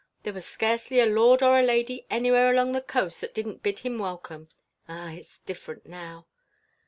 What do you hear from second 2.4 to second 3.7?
along the coast that didn't